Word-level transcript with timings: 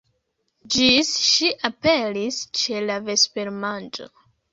Ĝis 0.75 1.09
ŝi 1.25 1.51
aperis 1.69 2.39
ĉe 2.61 2.81
la 2.87 2.97
vespermanĝo. 3.11 4.09